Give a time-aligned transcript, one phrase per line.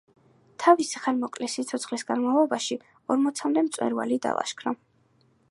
[0.61, 2.79] თავისი ხანმოკლე სიცოცხლის განმავლობაში
[3.17, 4.77] ორმოცამდე მწვერვალი დალაშქრა.